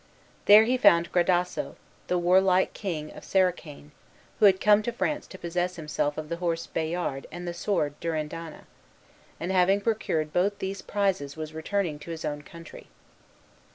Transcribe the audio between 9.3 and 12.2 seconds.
and having procured both these prizes was returning to